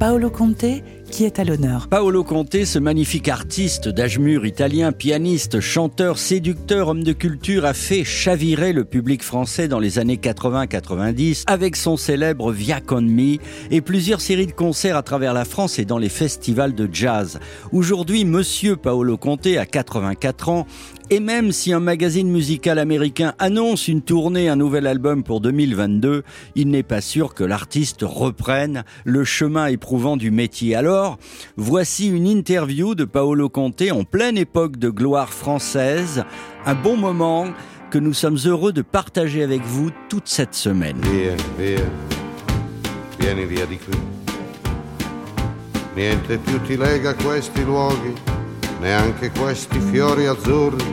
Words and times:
Paolo 0.00 0.30
Conte 0.30 0.64
qui 1.10 1.24
est 1.24 1.38
à 1.38 1.44
l'honneur. 1.44 1.88
Paolo 1.88 2.24
Conte, 2.24 2.64
ce 2.64 2.78
magnifique 2.78 3.28
artiste 3.28 3.88
d'âge 3.88 4.18
mûr 4.18 4.46
italien, 4.46 4.92
pianiste, 4.92 5.60
chanteur, 5.60 6.18
séducteur, 6.18 6.88
homme 6.88 7.02
de 7.02 7.12
culture, 7.12 7.64
a 7.64 7.74
fait 7.74 8.04
chavirer 8.04 8.72
le 8.72 8.84
public 8.84 9.22
français 9.22 9.68
dans 9.68 9.80
les 9.80 9.98
années 9.98 10.16
80-90 10.16 11.44
avec 11.46 11.76
son 11.76 11.96
célèbre 11.96 12.52
Via 12.52 12.80
Con 12.80 13.02
Me 13.02 13.38
et 13.70 13.80
plusieurs 13.80 14.20
séries 14.20 14.46
de 14.46 14.52
concerts 14.52 14.96
à 14.96 15.02
travers 15.02 15.34
la 15.34 15.44
France 15.44 15.78
et 15.78 15.84
dans 15.84 15.98
les 15.98 16.08
festivals 16.08 16.74
de 16.74 16.88
jazz. 16.90 17.40
Aujourd'hui, 17.72 18.24
Monsieur 18.24 18.76
Paolo 18.76 19.16
Conte 19.16 19.48
a 19.48 19.66
84 19.66 20.48
ans 20.48 20.66
et 21.12 21.18
même 21.18 21.50
si 21.50 21.72
un 21.72 21.80
magazine 21.80 22.30
musical 22.30 22.78
américain 22.78 23.34
annonce 23.40 23.88
une 23.88 24.00
tournée, 24.00 24.48
un 24.48 24.54
nouvel 24.54 24.86
album 24.86 25.24
pour 25.24 25.40
2022, 25.40 26.22
il 26.54 26.68
n'est 26.68 26.84
pas 26.84 27.00
sûr 27.00 27.34
que 27.34 27.42
l'artiste 27.42 28.02
reprenne 28.02 28.84
le 29.04 29.24
chemin 29.24 29.66
éprouvant 29.90 30.16
du 30.16 30.30
métier. 30.30 30.76
Alors, 30.76 31.18
voici 31.56 32.06
une 32.06 32.28
interview 32.28 32.94
de 32.94 33.04
Paolo 33.04 33.48
Conte 33.48 33.82
en 33.90 34.04
pleine 34.04 34.38
époque 34.38 34.76
de 34.76 34.88
gloire 34.88 35.32
française, 35.32 36.22
un 36.64 36.76
bon 36.76 36.96
moment 36.96 37.46
que 37.90 37.98
nous 37.98 38.12
sommes 38.12 38.38
heureux 38.46 38.72
de 38.72 38.82
partager 38.82 39.42
avec 39.42 39.62
vous 39.62 39.90
toute 40.08 40.28
cette 40.28 40.54
semaine. 40.54 41.00
Via, 41.02 41.34
via, 41.58 41.80
vieni 43.18 43.46
via 43.46 43.66
di. 43.66 43.80
Niente 45.96 46.38
più 46.38 46.60
ti 46.62 46.76
lega 46.76 47.14
questi 47.14 47.64
luoghi, 47.64 48.14
neanche 48.80 49.32
questi 49.32 49.80
fiori 49.90 50.26
azzurri. 50.26 50.84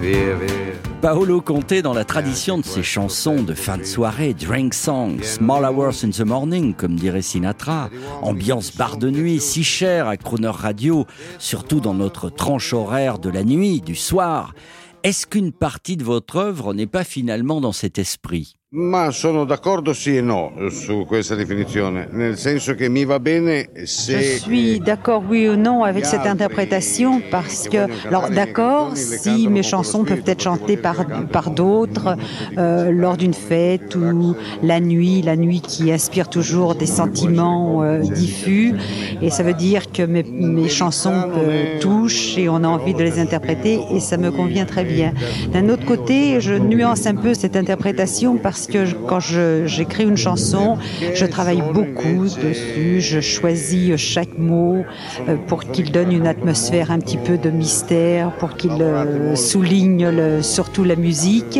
Via, 0.00 0.34
via. 0.36 0.83
Paolo 1.04 1.42
Conte, 1.42 1.74
dans 1.82 1.92
la 1.92 2.06
tradition 2.06 2.56
de 2.56 2.64
ses 2.64 2.82
chansons 2.82 3.42
de 3.42 3.52
fin 3.52 3.76
de 3.76 3.84
soirée, 3.84 4.32
Drink 4.32 4.72
Song, 4.72 5.22
Small 5.22 5.66
Hours 5.66 6.02
in 6.02 6.08
the 6.08 6.22
Morning, 6.22 6.72
comme 6.72 6.96
dirait 6.96 7.20
Sinatra, 7.20 7.90
ambiance 8.22 8.74
bar 8.74 8.96
de 8.96 9.10
nuit 9.10 9.38
si 9.38 9.64
chère 9.64 10.08
à 10.08 10.16
Crooner 10.16 10.48
Radio, 10.48 11.04
surtout 11.38 11.80
dans 11.80 11.92
notre 11.92 12.30
tranche 12.30 12.72
horaire 12.72 13.18
de 13.18 13.28
la 13.28 13.44
nuit, 13.44 13.82
du 13.82 13.94
soir. 13.94 14.54
Est-ce 15.02 15.26
qu'une 15.26 15.52
partie 15.52 15.98
de 15.98 16.04
votre 16.04 16.36
œuvre 16.36 16.72
n'est 16.72 16.86
pas 16.86 17.04
finalement 17.04 17.60
dans 17.60 17.72
cet 17.72 17.98
esprit? 17.98 18.56
Ma 18.76 19.12
sono 19.12 19.44
d'accordo 19.44 19.92
sì 19.92 20.16
e 20.16 20.20
no 20.20 20.52
su 20.68 21.04
questa 21.06 21.36
definizione, 21.36 22.08
nel 22.10 22.36
senso 22.36 22.74
che 22.74 22.88
mi 22.88 23.04
va 23.04 23.20
bene 23.20 23.68
Je 23.76 24.40
suis 24.40 24.80
d'accord 24.80 25.22
oui 25.28 25.46
ou 25.46 25.54
non 25.54 25.84
avec 25.84 26.04
cette 26.04 26.26
interprétation 26.26 27.22
parce 27.30 27.68
que, 27.68 27.86
alors 28.08 28.30
d'accord, 28.30 28.96
si 28.96 29.46
mes 29.46 29.62
chansons 29.62 30.02
peuvent 30.02 30.24
être 30.26 30.42
chantées 30.42 30.76
par, 30.76 31.06
par 31.30 31.50
d'autres 31.50 32.16
euh, 32.58 32.90
lors 32.90 33.16
d'une 33.16 33.32
fête 33.32 33.94
ou 33.94 34.34
la 34.60 34.80
nuit, 34.80 35.22
la 35.22 35.36
nuit 35.36 35.60
qui 35.60 35.92
inspire 35.92 36.28
toujours 36.28 36.74
des 36.74 36.86
sentiments 36.86 37.84
euh, 37.84 38.00
diffus. 38.00 38.74
et 39.22 39.30
ça 39.30 39.44
veut 39.44 39.54
dire 39.54 39.92
que 39.92 40.02
mes, 40.02 40.24
mes 40.24 40.68
chansons 40.68 41.30
euh, 41.36 41.78
touchent 41.78 42.36
et 42.38 42.48
on 42.48 42.64
a 42.64 42.66
envie 42.66 42.94
de 42.94 43.04
les 43.04 43.20
interpréter 43.20 43.78
et 43.92 44.00
ça 44.00 44.16
me 44.16 44.32
convient 44.32 44.66
très 44.66 44.82
bien. 44.82 45.12
D'un 45.52 45.68
autre 45.68 45.84
côté, 45.84 46.40
je 46.40 46.54
nuance 46.54 47.06
un 47.06 47.14
peu 47.14 47.34
cette 47.34 47.54
interprétation 47.54 48.36
parce 48.36 48.63
que 48.68 48.84
je- 48.84 48.94
quand 48.94 49.20
j'écris 49.20 50.04
une 50.04 50.16
chanson, 50.16 50.76
je 51.14 51.24
travaille 51.26 51.62
beaucoup 51.72 52.24
dessus, 52.24 53.00
je 53.00 53.20
choisis 53.20 53.96
chaque 53.96 54.38
mot 54.38 54.84
euh, 55.28 55.36
pour 55.46 55.64
qu'il 55.64 55.90
donne 55.92 56.12
une 56.12 56.26
atmosphère 56.26 56.90
un 56.90 56.98
petit 56.98 57.16
peu 57.18 57.38
de 57.38 57.50
mystère, 57.50 58.30
pour 58.32 58.56
qu'il 58.56 58.72
euh, 58.80 59.34
souligne 59.36 60.08
surtout 60.42 60.84
la 60.84 60.96
musique. 60.96 61.58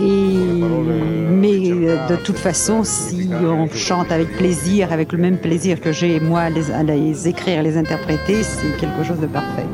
Et, 0.00 0.02
mais 0.02 1.70
euh, 1.70 2.06
de 2.08 2.16
toute 2.16 2.38
façon, 2.38 2.82
si 2.84 3.30
on 3.42 3.68
chante 3.74 4.10
avec 4.12 4.36
plaisir, 4.36 4.92
avec 4.92 5.12
le 5.12 5.18
même 5.18 5.38
plaisir 5.38 5.80
que 5.80 5.92
j'ai 5.92 6.20
moi 6.20 6.40
à 6.42 6.50
les, 6.50 7.28
écrire, 7.28 7.60
à 7.60 7.62
les 7.62 7.76
interpréter, 7.76 8.42
c'est 8.42 8.76
quelque 8.78 9.04
chose 9.04 9.20
de 9.20 9.26
parfait. 9.26 9.64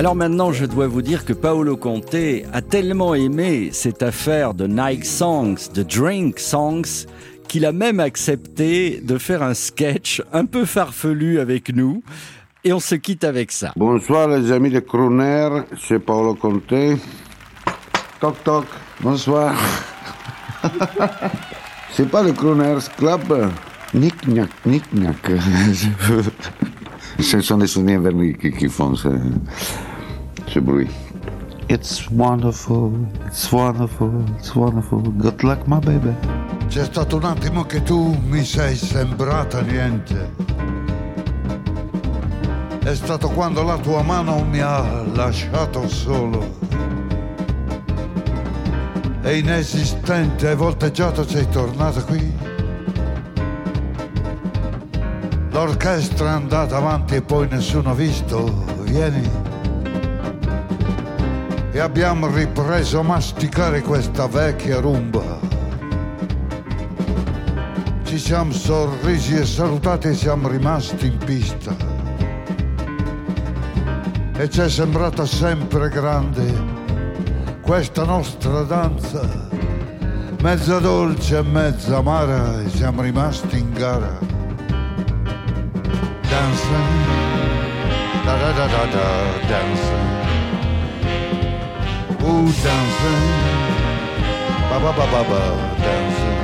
Alors 0.00 0.16
maintenant, 0.16 0.50
je 0.50 0.64
dois 0.64 0.86
vous 0.86 1.02
dire 1.02 1.26
que 1.26 1.34
Paolo 1.34 1.76
Conte 1.76 2.14
a 2.54 2.62
tellement 2.62 3.14
aimé 3.14 3.68
cette 3.70 4.02
affaire 4.02 4.54
de 4.54 4.66
Night 4.66 5.04
Songs, 5.04 5.56
de 5.74 5.82
Drink 5.82 6.38
Songs, 6.38 7.04
qu'il 7.48 7.66
a 7.66 7.72
même 7.72 8.00
accepté 8.00 9.02
de 9.02 9.18
faire 9.18 9.42
un 9.42 9.52
sketch 9.52 10.22
un 10.32 10.46
peu 10.46 10.64
farfelu 10.64 11.38
avec 11.38 11.68
nous. 11.74 12.02
Et 12.64 12.72
on 12.72 12.80
se 12.80 12.94
quitte 12.94 13.24
avec 13.24 13.52
ça. 13.52 13.74
Bonsoir 13.76 14.28
les 14.28 14.50
amis 14.50 14.70
de 14.70 14.80
Crooner, 14.80 15.64
c'est 15.86 15.98
Paolo 15.98 16.34
Conte. 16.34 16.98
Toc 18.20 18.42
toc, 18.42 18.64
bonsoir. 19.02 19.54
c'est 21.92 22.08
pas 22.08 22.22
le 22.22 22.32
Crooners 22.32 22.88
Club 22.96 23.50
Nick 23.92 24.26
knack, 24.26 24.48
nick 24.64 24.84
knack. 24.94 25.30
Ce 27.18 27.40
sont 27.42 27.58
des 27.58 27.66
souvenirs 27.66 28.00
vernis 28.00 28.34
qui, 28.34 28.50
qui 28.50 28.68
font 28.68 28.94
ce, 28.94 29.08
ce 30.50 30.58
bruit. 30.58 30.90
It's 31.68 32.10
wonderful, 32.10 32.92
it's 33.26 33.52
wonderful, 33.52 34.10
it's 34.36 34.52
wonderful. 34.56 35.00
Good 35.00 35.44
luck, 35.44 35.64
my 35.66 35.78
baby. 35.78 36.12
C'è 36.66 36.84
stato 36.84 37.16
un 37.16 37.24
attimo 37.24 37.64
che 37.64 37.82
tu 37.84 38.18
mi 38.26 38.44
sei 38.44 38.74
sembrata 38.74 39.60
niente. 39.60 40.32
È 42.82 42.94
stato 42.94 43.28
quando 43.28 43.62
la 43.62 43.76
tua 43.76 44.02
mano 44.02 44.44
mi 44.44 44.58
ha 44.58 45.04
lasciato 45.14 45.86
solo. 45.86 46.58
E 49.22 49.38
inesistente, 49.38 50.48
hai 50.48 50.56
volteggiato, 50.56 51.26
sei 51.28 51.48
tornata 51.48 52.02
qui. 52.02 52.32
L'orchestra 55.50 56.26
è 56.26 56.32
andata 56.32 56.76
avanti 56.76 57.14
e 57.14 57.22
poi 57.22 57.46
nessuno 57.48 57.90
ha 57.90 57.94
visto. 57.94 58.64
Vieni. 58.82 59.39
E 61.72 61.78
abbiamo 61.78 62.26
ripreso 62.26 62.98
a 62.98 63.02
masticare 63.02 63.80
questa 63.82 64.26
vecchia 64.26 64.80
rumba. 64.80 65.38
Ci 68.02 68.18
siamo 68.18 68.52
sorrisi 68.52 69.36
e 69.36 69.46
salutati 69.46 70.08
e 70.08 70.14
siamo 70.14 70.48
rimasti 70.48 71.06
in 71.06 71.16
pista. 71.18 71.74
E 74.36 74.50
ci 74.50 74.60
è 74.60 74.68
sembrata 74.68 75.24
sempre 75.24 75.88
grande 75.90 76.78
questa 77.60 78.02
nostra 78.04 78.62
danza, 78.62 79.20
mezza 80.42 80.80
dolce 80.80 81.38
e 81.38 81.42
mezza 81.42 81.98
amara, 81.98 82.62
e 82.62 82.68
siamo 82.68 83.02
rimasti 83.02 83.58
in 83.58 83.72
gara. 83.72 84.18
Dancing, 86.28 87.04
da 88.24 88.36
da 88.36 88.50
da 88.50 88.66
da 88.66 88.84
da, 88.86 89.46
dancing. 89.46 90.19
Dancing, 92.40 92.56
ba 94.70 94.78
ba 94.80 94.90
ba 94.96 95.06
ba 95.12 95.20
ba, 95.28 95.40
dancing. 95.76 96.38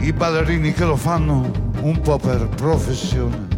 I 0.00 0.12
ballerini 0.12 0.72
che 0.72 0.84
lo 0.86 0.96
fanno 0.96 1.50
un 1.82 2.00
po' 2.00 2.18
per 2.18 2.48
professione, 2.48 3.57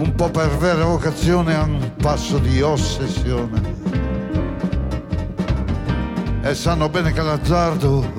un 0.00 0.14
po' 0.14 0.30
per 0.30 0.48
vera 0.56 0.84
vocazione 0.84 1.54
a 1.54 1.62
un 1.62 1.92
passo 1.96 2.38
di 2.38 2.62
ossessione. 2.62 3.60
E 6.42 6.54
sanno 6.54 6.88
bene 6.88 7.12
che 7.12 7.20
l'azzardo 7.20 8.10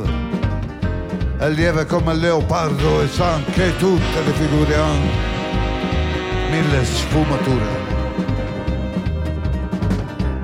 è 1.37 1.49
lieve 1.49 1.85
come 1.85 2.13
il 2.13 2.19
leopardo 2.19 3.01
e 3.01 3.07
sa 3.07 3.33
anche 3.33 3.75
tutte 3.77 4.23
le 4.23 4.31
figure 4.31 4.75
hanno 4.75 5.09
mille 6.51 6.85
sfumature. 6.85 7.89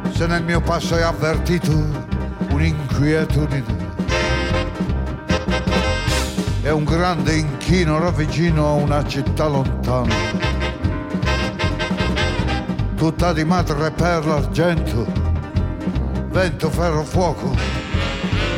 Se 0.09 0.25
nel 0.25 0.43
mio 0.43 0.59
passo 0.61 0.95
hai 0.95 1.03
avvertito 1.03 1.71
un'inquietudine 2.49 3.85
è 6.67 6.71
un 6.71 6.83
grande 6.83 7.35
inchino 7.35 7.97
ravvicino 7.97 8.67
a 8.67 8.71
una 8.71 9.05
città 9.05 9.47
lontana, 9.47 10.13
tutta 12.97 13.31
di 13.31 13.43
madre 13.45 13.91
perla 13.91 14.37
argento, 14.37 15.05
vento, 16.29 16.69
ferro, 16.71 17.03
fuoco. 17.03 17.55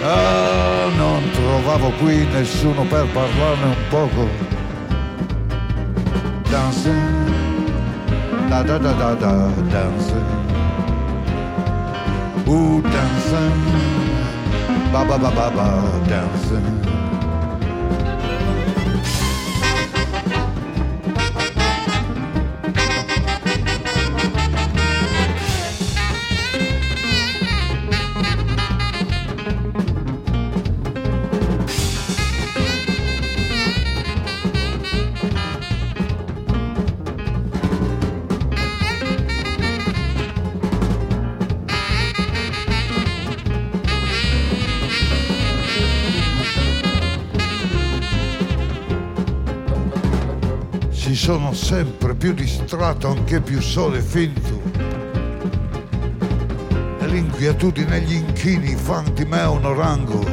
Ah, 0.02 0.88
non 0.96 1.30
trovavo 1.32 1.92
qui 2.00 2.26
nessuno 2.28 2.84
per 2.86 3.06
parlarne 3.12 3.66
un 3.66 3.76
poco. 3.90 4.28
Dancing, 6.50 7.30
da 8.48 8.64
da 8.64 8.78
da 8.78 8.92
da 8.94 9.14
da, 9.14 9.50
dancing. 9.70 10.38
Ooh, 12.48 12.82
dancing, 12.82 13.64
ba 14.92 15.04
ba 15.04 15.18
ba 15.18 15.30
ba 15.30 15.50
ba, 15.50 15.84
dancing. 16.08 16.89
Sono 51.19 51.54
sempre 51.54 52.16
più 52.16 52.33
distratto, 52.33 53.10
anche 53.10 53.42
più 53.42 53.60
solo 53.60 53.95
e 53.95 54.01
finto. 54.01 54.62
E 56.98 57.07
l'inquietudine 57.07 57.98
e 57.98 58.00
gli 58.00 58.13
inchini 58.13 58.74
fan 58.74 59.13
di 59.13 59.25
me 59.25 59.42
un 59.42 59.66
orango 59.66 60.24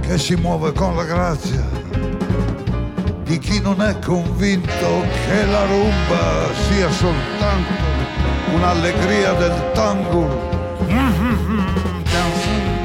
che 0.00 0.16
si 0.16 0.34
muove 0.36 0.72
con 0.72 0.96
la 0.96 1.04
grazia 1.04 1.62
di 3.24 3.38
chi 3.38 3.60
non 3.60 3.82
è 3.82 3.98
convinto 3.98 5.04
che 5.26 5.44
la 5.44 5.66
rumba 5.66 6.54
sia 6.66 6.90
soltanto 6.90 7.82
un'allegria 8.54 9.34
del 9.34 9.70
tango. 9.74 10.26
Dancing, 12.14 12.76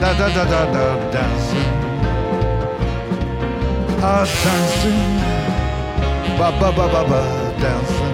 da 0.00 0.12
da 0.14 0.28
da 0.30 0.44
da 0.44 0.64
da 0.64 0.94
dancing 1.10 1.87
are 4.02 4.24
dancing, 4.24 5.18
ba 6.38 6.50
ba 6.60 6.70
ba 6.70 6.86
ba 6.86 7.02
ba 7.10 7.20
dancing. 7.58 8.07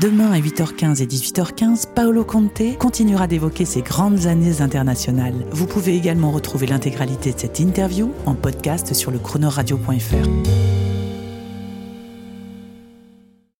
Demain 0.00 0.30
à 0.30 0.38
8h15 0.38 1.02
et 1.02 1.06
18h15, 1.06 1.92
Paolo 1.92 2.24
Conte 2.24 2.78
continuera 2.78 3.26
d'évoquer 3.26 3.64
ses 3.64 3.82
grandes 3.82 4.26
années 4.26 4.60
internationales. 4.60 5.44
Vous 5.50 5.66
pouvez 5.66 5.96
également 5.96 6.30
retrouver 6.30 6.66
l'intégralité 6.66 7.32
de 7.32 7.38
cette 7.38 7.58
interview 7.58 8.12
en 8.24 8.34
podcast 8.34 8.94
sur 8.94 9.10
le 9.10 9.18
chronoradio.fr. 9.18 10.97